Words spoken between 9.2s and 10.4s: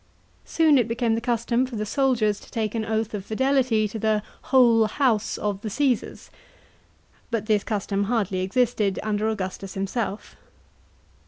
Augustus himself.